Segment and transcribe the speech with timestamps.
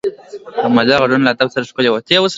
[0.63, 1.99] د مجلس غږونه له ادب سره ښکلي وي